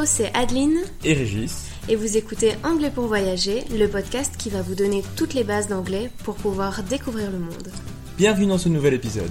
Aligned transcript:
Hello, 0.00 0.06
c'est 0.06 0.34
Adeline 0.34 0.78
et 1.04 1.12
Régis. 1.12 1.68
et 1.86 1.94
vous 1.94 2.16
écoutez 2.16 2.54
Anglais 2.64 2.90
pour 2.90 3.04
voyager, 3.04 3.64
le 3.70 3.86
podcast 3.86 4.34
qui 4.38 4.48
va 4.48 4.62
vous 4.62 4.74
donner 4.74 5.02
toutes 5.14 5.34
les 5.34 5.44
bases 5.44 5.68
d'anglais 5.68 6.10
pour 6.24 6.36
pouvoir 6.36 6.82
découvrir 6.84 7.30
le 7.30 7.38
monde. 7.38 7.68
Bienvenue 8.16 8.46
dans 8.46 8.56
ce 8.56 8.70
nouvel 8.70 8.94
épisode. 8.94 9.30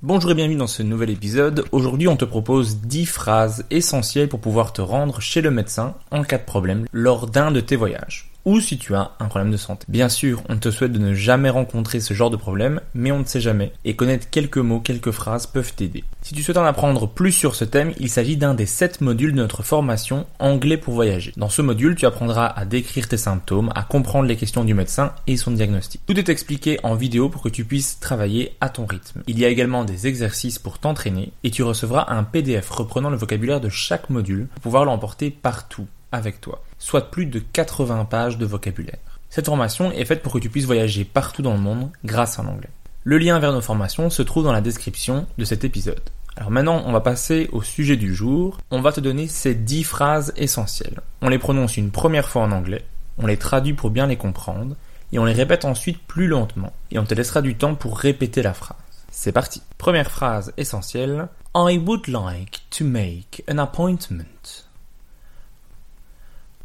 Bonjour 0.00 0.30
et 0.30 0.34
bienvenue 0.34 0.56
dans 0.56 0.66
ce 0.66 0.82
nouvel 0.82 1.10
épisode. 1.10 1.66
Aujourd'hui, 1.72 2.08
on 2.08 2.16
te 2.16 2.24
propose 2.24 2.78
10 2.78 3.04
phrases 3.04 3.66
essentielles 3.70 4.30
pour 4.30 4.40
pouvoir 4.40 4.72
te 4.72 4.80
rendre 4.80 5.20
chez 5.20 5.42
le 5.42 5.50
médecin 5.50 5.94
en 6.10 6.22
cas 6.22 6.38
de 6.38 6.44
problème 6.44 6.86
lors 6.94 7.26
d'un 7.26 7.50
de 7.50 7.60
tes 7.60 7.76
voyages. 7.76 8.29
Ou 8.44 8.60
si 8.60 8.78
tu 8.78 8.94
as 8.94 9.12
un 9.20 9.26
problème 9.26 9.50
de 9.50 9.56
santé. 9.56 9.84
Bien 9.88 10.08
sûr, 10.08 10.42
on 10.48 10.56
te 10.56 10.70
souhaite 10.70 10.92
de 10.92 10.98
ne 10.98 11.14
jamais 11.14 11.50
rencontrer 11.50 12.00
ce 12.00 12.14
genre 12.14 12.30
de 12.30 12.36
problème, 12.36 12.80
mais 12.94 13.12
on 13.12 13.18
ne 13.18 13.24
sait 13.24 13.40
jamais, 13.40 13.72
et 13.84 13.96
connaître 13.96 14.30
quelques 14.30 14.58
mots, 14.58 14.80
quelques 14.80 15.10
phrases 15.10 15.46
peuvent 15.46 15.74
t'aider. 15.74 16.04
Si 16.22 16.34
tu 16.34 16.42
souhaites 16.42 16.56
en 16.56 16.64
apprendre 16.64 17.06
plus 17.06 17.32
sur 17.32 17.54
ce 17.54 17.64
thème, 17.64 17.92
il 17.98 18.08
s'agit 18.08 18.36
d'un 18.36 18.54
des 18.54 18.66
7 18.66 19.02
modules 19.02 19.32
de 19.32 19.36
notre 19.36 19.62
formation 19.62 20.26
Anglais 20.38 20.76
pour 20.76 20.94
voyager. 20.94 21.32
Dans 21.36 21.48
ce 21.48 21.62
module, 21.62 21.96
tu 21.96 22.06
apprendras 22.06 22.46
à 22.46 22.64
décrire 22.64 23.08
tes 23.08 23.16
symptômes, 23.16 23.70
à 23.74 23.82
comprendre 23.82 24.28
les 24.28 24.36
questions 24.36 24.64
du 24.64 24.74
médecin 24.74 25.12
et 25.26 25.36
son 25.36 25.50
diagnostic. 25.50 26.00
Tout 26.06 26.18
est 26.18 26.28
expliqué 26.28 26.80
en 26.82 26.94
vidéo 26.94 27.28
pour 27.28 27.42
que 27.42 27.48
tu 27.48 27.64
puisses 27.64 28.00
travailler 28.00 28.56
à 28.60 28.70
ton 28.70 28.86
rythme. 28.86 29.22
Il 29.26 29.38
y 29.38 29.44
a 29.44 29.48
également 29.48 29.84
des 29.84 30.06
exercices 30.06 30.58
pour 30.58 30.78
t'entraîner, 30.78 31.32
et 31.44 31.50
tu 31.50 31.62
recevras 31.62 32.06
un 32.08 32.24
PDF 32.24 32.70
reprenant 32.70 33.10
le 33.10 33.16
vocabulaire 33.16 33.60
de 33.60 33.68
chaque 33.68 34.08
module 34.08 34.46
pour 34.54 34.62
pouvoir 34.62 34.84
l'emporter 34.84 35.30
partout 35.30 35.86
avec 36.12 36.40
toi, 36.40 36.62
soit 36.78 37.10
plus 37.10 37.26
de 37.26 37.38
80 37.38 38.04
pages 38.06 38.38
de 38.38 38.46
vocabulaire. 38.46 38.98
Cette 39.28 39.46
formation 39.46 39.92
est 39.92 40.04
faite 40.04 40.22
pour 40.22 40.32
que 40.32 40.38
tu 40.38 40.50
puisses 40.50 40.66
voyager 40.66 41.04
partout 41.04 41.42
dans 41.42 41.54
le 41.54 41.60
monde 41.60 41.90
grâce 42.04 42.38
à 42.38 42.42
l'anglais. 42.42 42.70
Le 43.04 43.16
lien 43.16 43.38
vers 43.38 43.52
nos 43.52 43.60
formations 43.60 44.10
se 44.10 44.22
trouve 44.22 44.44
dans 44.44 44.52
la 44.52 44.60
description 44.60 45.26
de 45.38 45.44
cet 45.44 45.64
épisode. 45.64 46.02
Alors 46.36 46.50
maintenant, 46.50 46.82
on 46.86 46.92
va 46.92 47.00
passer 47.00 47.48
au 47.52 47.62
sujet 47.62 47.96
du 47.96 48.14
jour. 48.14 48.58
On 48.70 48.80
va 48.80 48.92
te 48.92 49.00
donner 49.00 49.26
ces 49.26 49.54
10 49.54 49.84
phrases 49.84 50.32
essentielles. 50.36 51.00
On 51.22 51.28
les 51.28 51.38
prononce 51.38 51.76
une 51.76 51.90
première 51.90 52.28
fois 52.28 52.42
en 52.42 52.52
anglais, 52.52 52.84
on 53.18 53.26
les 53.26 53.36
traduit 53.36 53.74
pour 53.74 53.90
bien 53.90 54.06
les 54.06 54.16
comprendre, 54.16 54.76
et 55.12 55.18
on 55.18 55.24
les 55.24 55.32
répète 55.32 55.64
ensuite 55.64 55.98
plus 56.06 56.28
lentement, 56.28 56.72
et 56.90 56.98
on 56.98 57.04
te 57.04 57.14
laissera 57.14 57.42
du 57.42 57.56
temps 57.56 57.74
pour 57.74 57.98
répéter 57.98 58.42
la 58.42 58.54
phrase. 58.54 58.76
C'est 59.10 59.32
parti. 59.32 59.62
Première 59.76 60.10
phrase 60.10 60.52
essentielle. 60.56 61.28
I 61.54 61.78
would 61.78 62.06
like 62.08 62.60
to 62.70 62.84
make 62.84 63.42
an 63.50 63.58
appointment 63.58 64.69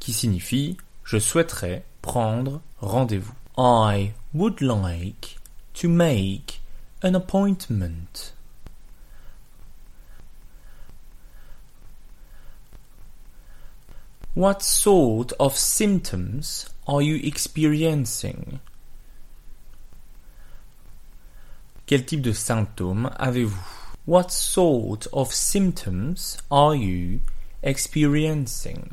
qui 0.00 0.12
signifie 0.12 0.76
je 1.04 1.18
souhaiterais 1.18 1.84
prendre 2.02 2.60
rendez-vous. 2.80 3.34
I 3.56 4.12
would 4.34 4.60
like 4.60 5.38
to 5.74 5.88
make 5.88 6.60
an 7.02 7.14
appointment. 7.14 8.32
What 14.34 14.62
sort 14.62 15.32
of 15.38 15.56
symptoms 15.56 16.66
are 16.86 17.02
you 17.02 17.16
experiencing? 17.16 18.60
Quel 21.86 22.04
type 22.06 22.22
de 22.22 22.32
symptômes 22.32 23.12
avez-vous? 23.18 23.80
What 24.06 24.30
sort 24.30 25.08
of 25.12 25.32
symptoms 25.34 26.38
are 26.50 26.74
you 26.74 27.20
experiencing? 27.62 28.90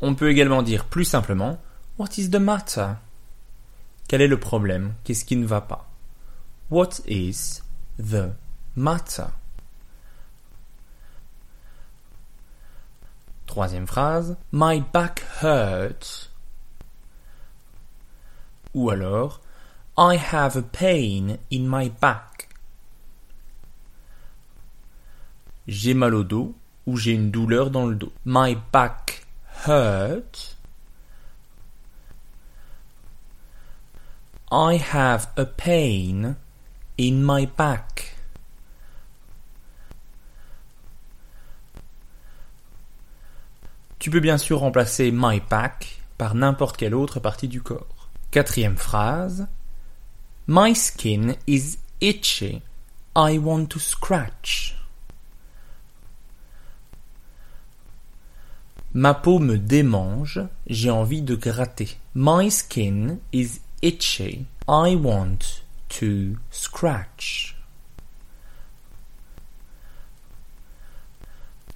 On 0.00 0.14
peut 0.14 0.30
également 0.30 0.62
dire 0.62 0.84
plus 0.84 1.04
simplement 1.04 1.60
What 1.98 2.10
is 2.16 2.30
the 2.30 2.36
matter? 2.36 2.92
Quel 4.06 4.22
est 4.22 4.28
le 4.28 4.38
problème? 4.38 4.94
Qu'est-ce 5.04 5.24
qui 5.24 5.36
ne 5.36 5.46
va 5.46 5.60
pas? 5.60 5.88
What 6.70 6.90
is 7.06 7.62
the 7.98 8.30
matter? 8.76 9.24
Troisième 13.46 13.86
phrase 13.86 14.36
My 14.52 14.82
back 14.92 15.24
hurts. 15.42 16.30
Ou 18.74 18.90
alors 18.90 19.40
I 19.96 20.16
have 20.16 20.56
a 20.56 20.62
pain 20.62 21.38
in 21.52 21.66
my 21.66 21.90
back. 21.90 22.48
J'ai 25.66 25.94
mal 25.94 26.14
au 26.14 26.22
dos 26.22 26.54
ou 26.86 26.96
j'ai 26.96 27.12
une 27.12 27.30
douleur 27.30 27.70
dans 27.70 27.86
le 27.86 27.96
dos. 27.96 28.12
My 28.24 28.56
back 28.72 29.26
hurt. 29.66 30.56
I 34.50 34.76
have 34.76 35.28
a 35.36 35.44
pain 35.44 36.36
in 36.96 37.22
my 37.22 37.46
back. 37.46 38.14
Tu 43.98 44.10
peux 44.10 44.20
bien 44.20 44.38
sûr 44.38 44.60
remplacer 44.60 45.10
my 45.10 45.40
back 45.50 46.00
par 46.16 46.34
n'importe 46.34 46.76
quelle 46.76 46.94
autre 46.94 47.20
partie 47.20 47.48
du 47.48 47.60
corps. 47.60 48.08
Quatrième 48.30 48.76
phrase. 48.76 49.48
My 50.46 50.74
skin 50.74 51.34
is 51.46 51.78
itchy. 52.00 52.62
I 53.16 53.38
want 53.38 53.66
to 53.66 53.78
scratch. 53.78 54.77
Ma 58.98 59.14
peau 59.14 59.38
me 59.38 59.58
démange, 59.58 60.40
j'ai 60.66 60.90
envie 60.90 61.22
de 61.22 61.36
gratter. 61.36 61.96
My 62.14 62.48
skin 62.48 63.20
is 63.30 63.60
itchy. 63.80 64.46
I 64.66 64.96
want 64.96 65.62
to 66.00 66.38
scratch. 66.50 67.54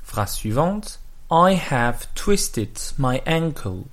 Phrase 0.03 0.31
suivante. 0.31 0.99
I 1.31 1.53
have 1.53 2.13
twisted 2.17 2.81
my 2.99 3.23
ankle. 3.25 3.87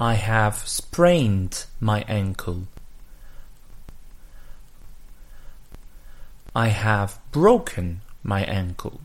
I 0.00 0.14
have 0.14 0.66
sprained 0.66 1.66
my 1.80 2.02
ankle. 2.08 2.66
I 6.56 6.68
have 6.68 7.18
broken 7.30 8.00
my 8.22 8.42
ankle. 8.44 9.00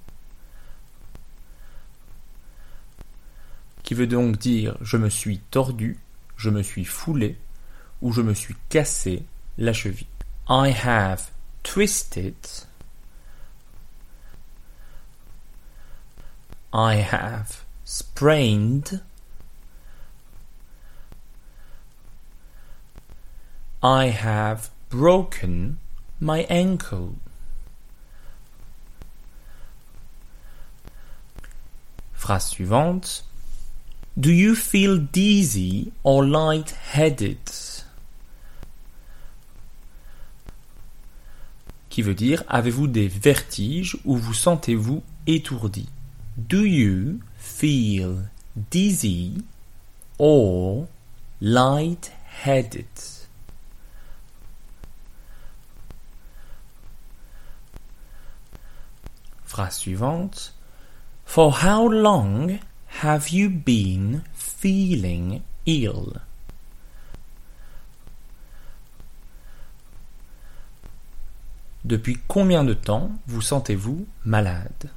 Qui 3.89 3.95
veut 3.95 4.05
donc 4.05 4.37
dire 4.37 4.77
je 4.81 4.97
me 4.97 5.09
suis 5.09 5.39
tordu, 5.39 5.97
je 6.37 6.51
me 6.51 6.61
suis 6.61 6.85
foulé 6.85 7.39
ou 8.03 8.13
je 8.13 8.21
me 8.21 8.35
suis 8.35 8.55
cassé 8.69 9.25
la 9.57 9.73
cheville. 9.73 10.05
I 10.47 10.71
have 10.85 11.31
twisted. 11.63 12.35
I 16.71 16.97
have 16.97 17.63
sprained. 17.83 19.01
I 23.81 24.09
have 24.11 24.69
broken 24.91 25.79
my 26.21 26.45
ankle. 26.47 27.15
Phrase 32.13 32.49
suivante. 32.49 33.23
Do 34.17 34.31
you 34.31 34.55
feel 34.55 34.97
dizzy 34.97 35.91
or 36.03 36.25
light-headed? 36.25 37.37
Qui 41.89 42.01
veut 42.01 42.15
dire 42.15 42.43
avez-vous 42.47 42.87
des 42.87 43.07
vertiges 43.07 43.97
ou 44.05 44.17
vous 44.17 44.33
sentez-vous 44.33 45.03
étourdi? 45.27 45.87
Do 46.37 46.65
you 46.65 47.19
feel 47.37 48.29
dizzy 48.71 49.43
or 50.17 50.87
light-headed? 51.41 52.85
Phrase 59.45 59.77
suivante. 59.77 60.53
For 61.25 61.51
how 61.63 61.87
long 61.87 62.59
have 62.89 63.29
you 63.29 63.49
been 63.49 64.23
feeling 64.33 65.41
ill? 65.65 66.21
Depuis 71.85 72.17
combien 72.27 72.63
de 72.63 72.73
temps 72.73 73.11
vous 73.27 73.41
sentez-vous 73.41 74.05
malade? 74.25 74.91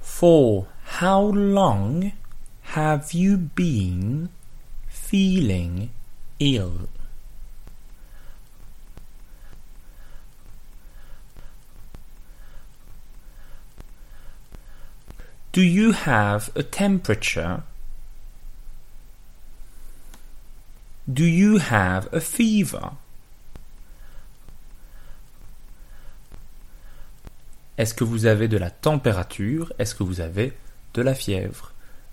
For 0.00 0.66
how 1.00 1.32
long 1.32 2.12
have 2.74 3.12
you 3.14 3.36
been 3.36 4.28
feeling 4.88 5.88
ill? 6.40 6.88
Do 15.58 15.64
you 15.64 15.90
have 15.90 16.50
a 16.54 16.62
temperature? 16.62 17.64
Do 21.12 21.24
you 21.24 21.58
have 21.58 22.08
a 22.12 22.20
fever? 22.20 22.92
Est-ce 27.76 27.92
que 27.92 28.04
vous 28.04 28.26
avez 28.26 28.46
de 28.46 28.56
la 28.56 28.70
température? 28.70 29.72
Est-ce 29.80 29.96
que 29.96 30.04
vous 30.04 30.20
avez 30.20 30.52
de 30.94 31.02
la 31.02 31.16
fièvre? 31.16 31.72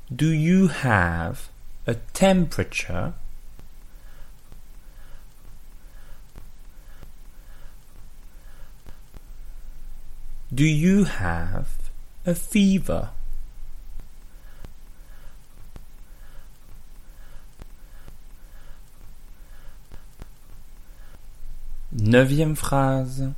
Do 0.09 0.31
you 0.31 0.67
have 0.83 1.49
a 1.85 1.93
temperature? 1.93 3.13
Do 10.51 10.63
you 10.63 11.03
have 11.03 11.91
a 12.25 12.33
fever? 12.33 13.11
Neuvième 22.05 22.55
phrase. 22.55 23.31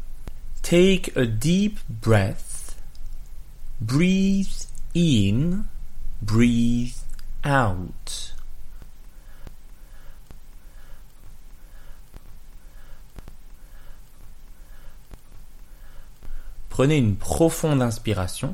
Take 0.61 1.15
a 1.15 1.25
deep 1.25 1.79
breath. 1.89 2.75
Breathe 3.79 4.65
in. 4.93 5.63
Breathe 6.21 6.97
out. 7.45 8.35
Prenez 16.67 16.97
une 16.97 17.15
profonde 17.15 17.81
inspiration. 17.81 18.53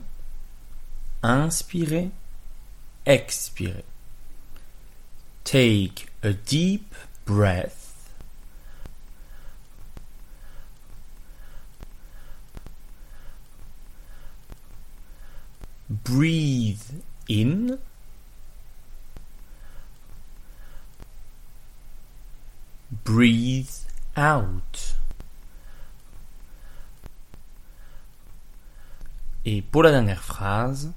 Inspirez. 1.23 2.11
Expirez. 3.07 3.83
Take 5.43 6.05
a 6.21 6.33
deep 6.33 6.93
breath. 7.25 7.82
Breathe 16.03 17.01
in 17.29 17.77
breathe 23.03 23.69
out 24.15 24.95
Et 29.45 29.61
pour 29.61 29.83
la 29.83 29.91
dernière 29.91 30.23
phrase, 30.23 30.93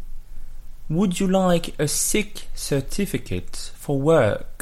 Would 0.89 1.19
you 1.19 1.27
like 1.27 1.75
a 1.81 1.89
sick 1.89 2.49
certificate 2.55 3.73
for 3.77 4.01
work? 4.01 4.56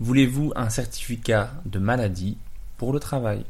Voulez-vous 0.00 0.52
un 0.54 0.70
certificat 0.70 1.50
de 1.64 1.80
maladie 1.80 2.38
pour 2.76 2.92
le 2.92 3.00
travail? 3.00 3.44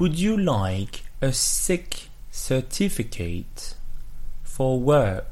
Would 0.00 0.18
you 0.18 0.38
like 0.38 1.04
a 1.20 1.32
sick 1.32 2.10
certificate 2.30 3.76
for 4.42 4.80
work? 4.80 5.31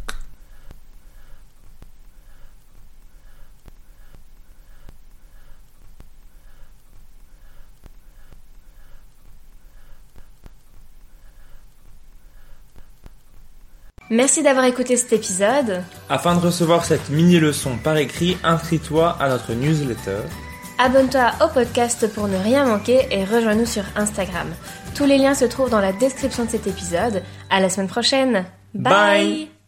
Merci 14.11 14.43
d'avoir 14.43 14.65
écouté 14.65 14.97
cet 14.97 15.13
épisode. 15.13 15.83
Afin 16.09 16.35
de 16.35 16.41
recevoir 16.41 16.85
cette 16.85 17.11
mini-leçon 17.11 17.79
par 17.83 17.97
écrit, 17.97 18.37
inscris-toi 18.43 19.17
à 19.21 19.29
notre 19.29 19.53
newsletter. 19.53 20.23
Abonne-toi 20.79 21.31
au 21.45 21.49
podcast 21.49 22.13
pour 22.13 22.27
ne 22.27 22.37
rien 22.37 22.65
manquer 22.65 23.07
et 23.11 23.25
rejoins-nous 23.25 23.67
sur 23.67 23.85
Instagram. 23.95 24.49
Tous 24.97 25.05
les 25.05 25.19
liens 25.19 25.35
se 25.35 25.45
trouvent 25.45 25.71
dans 25.71 25.81
la 25.81 25.93
description 25.93 26.45
de 26.45 26.51
cet 26.51 26.67
épisode. 26.67 27.23
À 27.51 27.61
la 27.61 27.69
semaine 27.69 27.89
prochaine. 27.89 28.47
Bye. 28.75 29.60